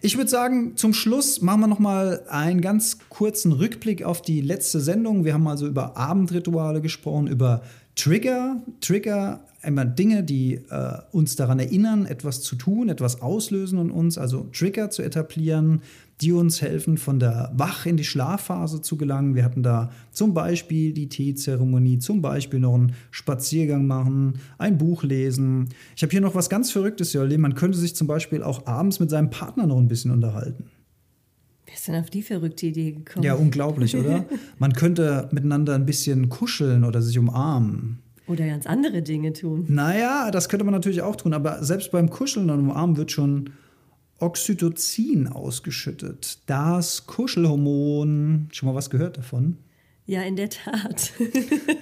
Ich 0.00 0.16
würde 0.16 0.30
sagen, 0.30 0.78
zum 0.78 0.94
Schluss 0.94 1.42
machen 1.42 1.60
wir 1.60 1.66
noch 1.66 1.78
mal 1.78 2.22
einen 2.30 2.62
ganz 2.62 3.00
kurzen 3.10 3.52
Rückblick 3.52 4.02
auf 4.02 4.22
die 4.22 4.40
letzte 4.40 4.80
Sendung. 4.80 5.26
Wir 5.26 5.34
haben 5.34 5.46
also 5.46 5.66
über 5.66 5.98
Abendrituale 5.98 6.80
gesprochen, 6.80 7.26
über 7.26 7.60
Trigger. 7.96 8.62
Trigger, 8.80 9.44
einmal 9.60 9.90
Dinge, 9.90 10.22
die 10.22 10.54
äh, 10.54 10.98
uns 11.10 11.36
daran 11.36 11.58
erinnern, 11.58 12.06
etwas 12.06 12.40
zu 12.40 12.56
tun, 12.56 12.88
etwas 12.88 13.20
auslösen 13.20 13.78
in 13.78 13.90
uns, 13.90 14.16
also 14.16 14.48
Trigger 14.54 14.88
zu 14.88 15.02
etablieren 15.02 15.82
die 16.22 16.32
uns 16.32 16.62
helfen, 16.62 16.96
von 16.98 17.18
der 17.18 17.50
Wach- 17.54 17.84
in 17.86 17.96
die 17.96 18.04
Schlafphase 18.04 18.80
zu 18.80 18.96
gelangen. 18.96 19.34
Wir 19.34 19.44
hatten 19.44 19.62
da 19.62 19.90
zum 20.12 20.34
Beispiel 20.34 20.92
die 20.92 21.08
Teezeremonie, 21.08 21.98
zum 21.98 22.22
Beispiel 22.22 22.60
noch 22.60 22.74
einen 22.74 22.92
Spaziergang 23.10 23.86
machen, 23.86 24.34
ein 24.58 24.78
Buch 24.78 25.02
lesen. 25.02 25.68
Ich 25.96 26.02
habe 26.02 26.10
hier 26.10 26.20
noch 26.20 26.34
was 26.34 26.48
ganz 26.48 26.70
Verrücktes, 26.70 27.12
Jolli. 27.12 27.38
Man 27.38 27.54
könnte 27.54 27.78
sich 27.78 27.96
zum 27.96 28.06
Beispiel 28.06 28.42
auch 28.42 28.66
abends 28.66 29.00
mit 29.00 29.10
seinem 29.10 29.30
Partner 29.30 29.66
noch 29.66 29.78
ein 29.78 29.88
bisschen 29.88 30.10
unterhalten. 30.12 30.64
Wer 31.66 31.74
ist 31.74 31.88
denn 31.88 31.96
auf 31.96 32.10
die 32.10 32.22
verrückte 32.22 32.66
Idee 32.66 32.92
gekommen? 32.92 33.24
Ja, 33.24 33.34
unglaublich, 33.34 33.96
oder? 33.96 34.24
Man 34.58 34.74
könnte 34.74 35.28
miteinander 35.32 35.74
ein 35.74 35.86
bisschen 35.86 36.28
kuscheln 36.28 36.84
oder 36.84 37.00
sich 37.02 37.18
umarmen. 37.18 37.98
Oder 38.26 38.46
ganz 38.46 38.66
andere 38.66 39.02
Dinge 39.02 39.32
tun. 39.32 39.64
Naja, 39.68 40.30
das 40.30 40.48
könnte 40.48 40.64
man 40.64 40.72
natürlich 40.72 41.02
auch 41.02 41.16
tun, 41.16 41.34
aber 41.34 41.64
selbst 41.64 41.90
beim 41.90 42.08
Kuscheln 42.08 42.50
und 42.50 42.60
Umarmen 42.60 42.96
wird 42.96 43.10
schon 43.10 43.50
Oxytocin 44.22 45.26
ausgeschüttet. 45.26 46.38
Das 46.46 47.06
Kuschelhormon. 47.06 48.48
Schon 48.52 48.68
mal 48.68 48.74
was 48.74 48.88
gehört 48.88 49.18
davon? 49.18 49.58
Ja, 50.06 50.22
in 50.22 50.36
der 50.36 50.48
Tat. 50.48 51.12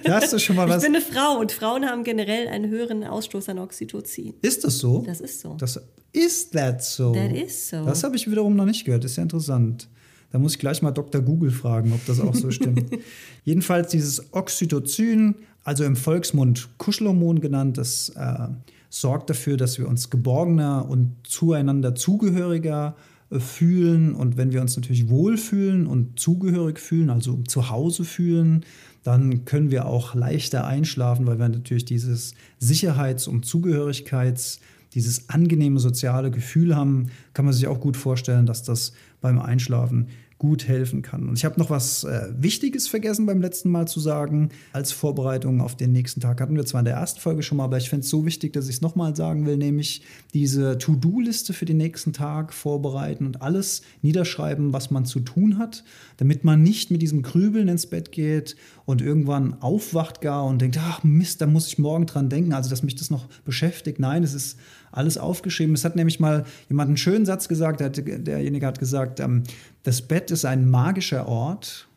Da 0.03 0.15
hast 0.15 0.33
du 0.33 0.39
schon 0.39 0.55
mal 0.55 0.67
was. 0.67 0.83
Ich 0.83 0.89
bin 0.89 0.95
eine 0.95 1.05
Frau 1.05 1.39
und 1.39 1.51
Frauen 1.51 1.85
haben 1.85 2.03
generell 2.03 2.47
einen 2.47 2.69
höheren 2.69 3.03
Ausstoß 3.03 3.49
an 3.49 3.59
Oxytocin. 3.59 4.33
Ist 4.41 4.63
das 4.63 4.79
so? 4.79 5.03
Das 5.05 5.21
ist 5.21 5.39
so. 5.39 5.55
Das 5.59 5.79
ist 6.13 6.51
that 6.53 6.83
so. 6.83 7.13
That 7.13 7.31
is 7.31 7.69
so. 7.69 7.85
Das 7.85 8.03
habe 8.03 8.15
ich 8.15 8.29
wiederum 8.29 8.55
noch 8.55 8.65
nicht 8.65 8.85
gehört. 8.85 9.03
Das 9.03 9.11
ist 9.11 9.17
ja 9.17 9.23
interessant. 9.23 9.87
Da 10.31 10.39
muss 10.39 10.53
ich 10.53 10.59
gleich 10.59 10.81
mal 10.81 10.91
Dr. 10.91 11.21
Google 11.21 11.51
fragen, 11.51 11.93
ob 11.93 12.03
das 12.07 12.19
auch 12.19 12.33
so 12.33 12.49
stimmt. 12.49 12.85
Jedenfalls 13.43 13.91
dieses 13.91 14.33
Oxytocin, 14.33 15.35
also 15.63 15.83
im 15.83 15.95
Volksmund 15.95 16.69
Kuschelhormon 16.77 17.39
genannt, 17.39 17.77
das 17.77 18.09
äh, 18.15 18.47
sorgt 18.91 19.29
dafür, 19.29 19.57
dass 19.57 19.79
wir 19.79 19.87
uns 19.87 20.09
geborgener 20.09 20.87
und 20.87 21.15
zueinander 21.23 21.95
zugehöriger 21.95 22.95
äh, 23.31 23.39
fühlen. 23.39 24.13
Und 24.13 24.37
wenn 24.37 24.51
wir 24.51 24.61
uns 24.61 24.75
natürlich 24.75 25.09
wohlfühlen 25.09 25.87
und 25.87 26.19
zugehörig 26.19 26.77
fühlen, 26.77 27.09
also 27.09 27.41
zu 27.47 27.69
Hause 27.69 28.03
fühlen, 28.03 28.65
dann 29.03 29.45
können 29.45 29.71
wir 29.71 29.87
auch 29.87 30.13
leichter 30.13 30.67
einschlafen, 30.67 31.25
weil 31.25 31.39
wir 31.39 31.49
natürlich 31.49 31.85
dieses 31.85 32.35
Sicherheits- 32.59 33.27
und 33.27 33.45
Zugehörigkeits- 33.45 34.59
dieses 34.93 35.29
angenehme 35.29 35.79
soziale 35.79 36.31
Gefühl 36.31 36.75
haben, 36.75 37.07
kann 37.33 37.45
man 37.45 37.53
sich 37.53 37.67
auch 37.67 37.79
gut 37.79 37.95
vorstellen, 37.95 38.45
dass 38.45 38.63
das 38.63 38.93
beim 39.21 39.39
Einschlafen 39.39 40.07
gut 40.41 40.67
helfen 40.67 41.03
kann. 41.03 41.29
Und 41.29 41.37
ich 41.37 41.45
habe 41.45 41.59
noch 41.59 41.69
was 41.69 42.03
äh, 42.03 42.29
Wichtiges 42.35 42.87
vergessen 42.87 43.27
beim 43.27 43.41
letzten 43.41 43.69
Mal 43.69 43.87
zu 43.87 43.99
sagen. 43.99 44.49
Als 44.73 44.91
Vorbereitung 44.91 45.61
auf 45.61 45.77
den 45.77 45.91
nächsten 45.91 46.19
Tag 46.19 46.41
hatten 46.41 46.55
wir 46.55 46.65
zwar 46.65 46.79
in 46.79 46.85
der 46.85 46.95
ersten 46.95 47.19
Folge 47.19 47.43
schon 47.43 47.59
mal, 47.59 47.65
aber 47.65 47.77
ich 47.77 47.91
finde 47.91 48.05
es 48.05 48.09
so 48.09 48.25
wichtig, 48.25 48.51
dass 48.51 48.67
ich 48.67 48.77
es 48.77 48.81
nochmal 48.81 49.15
sagen 49.15 49.45
will, 49.45 49.55
nämlich 49.55 50.01
diese 50.33 50.79
To-Do-Liste 50.79 51.53
für 51.53 51.65
den 51.65 51.77
nächsten 51.77 52.11
Tag 52.11 52.55
vorbereiten 52.55 53.27
und 53.27 53.43
alles 53.43 53.83
niederschreiben, 54.01 54.73
was 54.73 54.89
man 54.89 55.05
zu 55.05 55.19
tun 55.19 55.59
hat, 55.59 55.83
damit 56.17 56.43
man 56.43 56.63
nicht 56.63 56.89
mit 56.89 57.03
diesem 57.03 57.21
Grübeln 57.21 57.67
ins 57.67 57.85
Bett 57.85 58.11
geht 58.11 58.55
und 58.91 59.01
irgendwann 59.01 59.61
aufwacht 59.61 60.19
gar 60.19 60.45
und 60.45 60.61
denkt, 60.61 60.77
ach 60.79 61.03
Mist, 61.03 61.41
da 61.41 61.47
muss 61.47 61.67
ich 61.67 61.79
morgen 61.79 62.05
dran 62.05 62.29
denken, 62.29 62.51
also 62.53 62.69
dass 62.69 62.83
mich 62.83 62.95
das 62.95 63.09
noch 63.09 63.27
beschäftigt. 63.45 63.99
Nein, 63.99 64.21
es 64.23 64.33
ist 64.33 64.59
alles 64.91 65.17
aufgeschrieben. 65.17 65.73
Es 65.73 65.85
hat 65.85 65.95
nämlich 65.95 66.19
mal 66.19 66.45
jemand 66.67 66.89
einen 66.89 66.97
schönen 66.97 67.25
Satz 67.25 67.47
gesagt, 67.47 67.79
derjenige 67.79 68.65
hat 68.65 68.79
gesagt, 68.79 69.21
ähm, 69.21 69.43
das 69.83 70.01
Bett 70.01 70.29
ist 70.29 70.43
ein 70.43 70.69
magischer 70.69 71.27
Ort, 71.27 71.87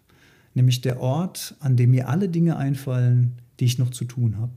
nämlich 0.55 0.81
der 0.81 1.01
Ort, 1.01 1.57
an 1.59 1.77
dem 1.77 1.91
mir 1.91 2.09
alle 2.09 2.29
Dinge 2.29 2.57
einfallen, 2.57 3.33
die 3.59 3.65
ich 3.65 3.79
noch 3.79 3.91
zu 3.91 4.05
tun 4.05 4.39
habe. 4.39 4.53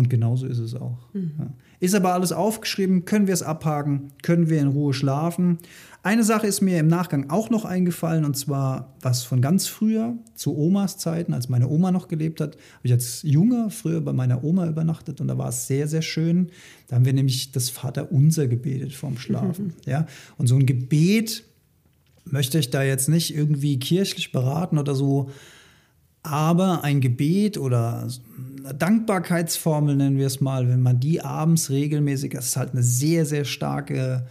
Und 0.00 0.08
genauso 0.08 0.46
ist 0.46 0.58
es 0.58 0.74
auch. 0.74 0.96
Mhm. 1.12 1.32
Ja. 1.38 1.52
Ist 1.78 1.94
aber 1.94 2.14
alles 2.14 2.32
aufgeschrieben, 2.32 3.04
können 3.04 3.26
wir 3.26 3.34
es 3.34 3.42
abhaken, 3.42 4.12
können 4.22 4.48
wir 4.48 4.58
in 4.58 4.68
Ruhe 4.68 4.94
schlafen. 4.94 5.58
Eine 6.02 6.24
Sache 6.24 6.46
ist 6.46 6.62
mir 6.62 6.78
im 6.78 6.86
Nachgang 6.86 7.28
auch 7.28 7.50
noch 7.50 7.66
eingefallen, 7.66 8.24
und 8.24 8.34
zwar 8.34 8.94
was 9.02 9.24
von 9.24 9.42
ganz 9.42 9.66
früher, 9.66 10.14
zu 10.34 10.56
Omas 10.56 10.96
Zeiten, 10.96 11.34
als 11.34 11.50
meine 11.50 11.68
Oma 11.68 11.92
noch 11.92 12.08
gelebt 12.08 12.40
hat, 12.40 12.56
habe 12.56 12.84
ich 12.84 12.92
als 12.92 13.20
Junge 13.24 13.68
früher 13.68 14.00
bei 14.00 14.14
meiner 14.14 14.42
Oma 14.42 14.66
übernachtet 14.66 15.20
und 15.20 15.28
da 15.28 15.36
war 15.36 15.50
es 15.50 15.66
sehr, 15.66 15.86
sehr 15.86 16.00
schön. 16.00 16.48
Da 16.88 16.96
haben 16.96 17.04
wir 17.04 17.12
nämlich 17.12 17.52
das 17.52 17.68
Vaterunser 17.68 18.48
gebetet 18.48 18.94
vorm 18.94 19.18
Schlafen. 19.18 19.66
Mhm. 19.66 19.72
Ja? 19.84 20.06
Und 20.38 20.46
so 20.46 20.56
ein 20.56 20.64
Gebet 20.64 21.44
möchte 22.24 22.58
ich 22.58 22.70
da 22.70 22.82
jetzt 22.82 23.10
nicht 23.10 23.36
irgendwie 23.36 23.78
kirchlich 23.78 24.32
beraten 24.32 24.78
oder 24.78 24.94
so, 24.94 25.28
aber 26.22 26.84
ein 26.84 27.00
Gebet 27.00 27.58
oder 27.58 28.08
eine 28.64 28.74
Dankbarkeitsformel 28.74 29.96
nennen 29.96 30.18
wir 30.18 30.26
es 30.26 30.40
mal, 30.40 30.68
wenn 30.68 30.82
man 30.82 31.00
die 31.00 31.22
abends 31.22 31.70
regelmäßig, 31.70 32.32
das 32.32 32.46
ist 32.46 32.56
halt 32.56 32.72
eine 32.72 32.82
sehr, 32.82 33.24
sehr 33.24 33.44
starke 33.44 34.26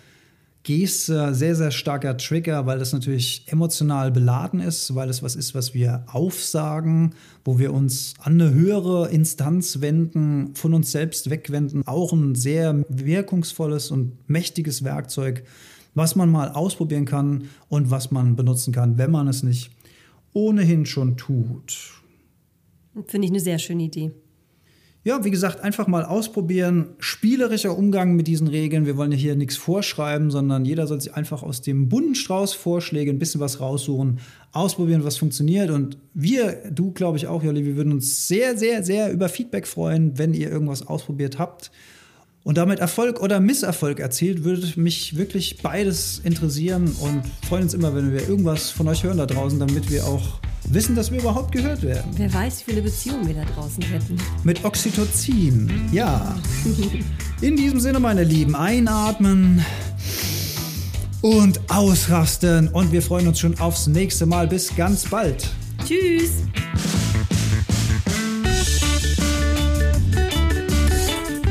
Geste, 0.63 1.34
sehr, 1.34 1.55
sehr 1.55 1.72
starker 1.72 2.17
Trigger, 2.17 2.65
weil 2.65 2.79
das 2.79 2.91
natürlich 2.91 3.43
emotional 3.48 4.12
beladen 4.12 4.60
ist, 4.60 4.93
weil 4.93 5.10
es 5.10 5.24
was 5.24 5.36
ist, 5.36 5.55
was 5.55 5.74
wir 5.74 6.03
aufsagen, 6.12 7.15
wo 7.46 7.58
wir 7.58 7.74
uns 7.74 8.13
an 8.19 8.34
eine 8.34 8.53
höhere 8.53 9.10
Instanz 9.10 9.81
wenden, 9.81 10.53
von 10.55 10.74
uns 10.74 10.91
selbst 10.91 11.29
wegwenden. 11.29 11.88
Auch 11.88 12.12
ein 12.12 12.36
sehr 12.36 12.84
wirkungsvolles 12.89 13.89
und 13.89 14.12
mächtiges 14.29 14.84
Werkzeug, 14.84 15.43
was 15.96 16.15
man 16.15 16.29
mal 16.29 16.50
ausprobieren 16.50 17.05
kann 17.05 17.46
und 17.69 17.89
was 17.89 18.12
man 18.12 18.36
benutzen 18.36 18.74
kann, 18.74 18.98
wenn 18.98 19.12
man 19.12 19.27
es 19.27 19.43
nicht 19.43 19.72
ohnehin 20.33 20.86
schon 20.86 21.17
tut. 21.17 22.01
Finde 23.05 23.25
ich 23.25 23.31
eine 23.31 23.39
sehr 23.39 23.59
schöne 23.59 23.83
Idee. 23.83 24.12
Ja, 25.05 25.24
wie 25.24 25.31
gesagt, 25.31 25.62
einfach 25.62 25.88
mal 25.88 26.03
ausprobieren. 26.03 26.89
Spielerischer 27.00 27.77
Umgang 27.77 28.15
mit 28.17 28.27
diesen 28.27 28.48
Regeln. 28.48 28.86
Wir 28.86 28.98
wollen 28.98 29.13
ja 29.13 29.17
hier 29.17 29.36
nichts 29.36 29.55
vorschreiben, 29.55 30.29
sondern 30.29 30.65
jeder 30.65 30.88
soll 30.88 31.00
sich 31.00 31.13
einfach 31.13 31.41
aus 31.41 31.62
dem 31.62 31.88
bunten 31.88 32.15
Strauß 32.15 32.53
Vorschläge 32.53 33.09
ein 33.09 33.17
bisschen 33.17 33.39
was 33.39 33.62
raussuchen, 33.62 34.19
ausprobieren, 34.51 35.05
was 35.05 35.17
funktioniert. 35.17 35.69
Und 35.69 35.98
wir, 36.13 36.69
du 36.69 36.91
glaube 36.91 37.17
ich 37.17 37.27
auch, 37.27 37.41
Jolli, 37.43 37.65
wir 37.65 37.77
würden 37.77 37.93
uns 37.93 38.27
sehr, 38.27 38.57
sehr, 38.57 38.83
sehr 38.83 39.12
über 39.13 39.29
Feedback 39.29 39.67
freuen, 39.67 40.17
wenn 40.17 40.33
ihr 40.33 40.51
irgendwas 40.51 40.86
ausprobiert 40.86 41.39
habt 41.39 41.71
und 42.43 42.58
damit 42.58 42.79
Erfolg 42.79 43.22
oder 43.22 43.39
Misserfolg 43.39 44.00
erzielt, 44.00 44.43
würde 44.43 44.67
mich 44.79 45.17
wirklich 45.17 45.58
beides 45.62 46.19
interessieren 46.24 46.96
und 47.01 47.22
freuen 47.48 47.63
uns 47.63 47.74
immer, 47.74 47.96
wenn 47.96 48.12
wir 48.12 48.27
irgendwas 48.27 48.72
von 48.72 48.88
euch 48.88 49.03
hören 49.03 49.17
da 49.17 49.25
draußen, 49.25 49.60
damit 49.60 49.89
wir 49.91 50.05
auch 50.05 50.39
wissen, 50.69 50.96
dass 50.96 51.12
wir 51.12 51.19
überhaupt 51.19 51.51
gehört 51.51 51.81
werden. 51.81 52.12
Wer 52.15 52.34
weiß, 52.34 52.62
wie 52.62 52.72
viele 52.72 52.81
Beziehungen 52.81 53.27
wir 53.27 53.36
da 53.36 53.46
draußen 53.46 53.84
hätten. 53.84 54.17
Mit 54.43 54.63
Oxytocin, 54.63 55.89
ja. 55.91 56.36
In 57.41 57.55
diesem 57.55 57.79
Sinne, 57.79 58.00
meine 58.00 58.24
Lieben, 58.24 58.55
einatmen 58.55 59.65
und 61.22 61.60
ausrasten 61.69 62.69
und 62.69 62.91
wir 62.91 63.01
freuen 63.01 63.27
uns 63.27 63.39
schon 63.39 63.60
aufs 63.60 63.88
nächste 63.88 64.25
Mal. 64.25 64.48
Bis 64.48 64.75
ganz 64.75 65.05
bald. 65.05 65.50
Tschüss. 65.86 66.43